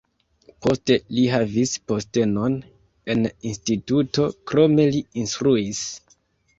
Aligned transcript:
Poste 0.65 0.95
li 1.17 1.25
havis 1.33 1.75
postenon 1.91 2.57
en 3.17 3.23
instituto, 3.53 4.29
krome 4.49 4.91
li 4.93 5.07
instruis. 5.25 5.89